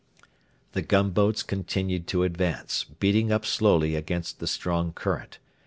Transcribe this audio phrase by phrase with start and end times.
[0.71, 5.37] The gunboats continued to advance, beating up slowly against the strong current.